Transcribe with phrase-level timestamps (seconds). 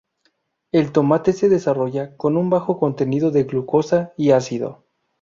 [0.71, 4.83] El tomate se desarrolla con un bajo contenido de glucosa y ácido.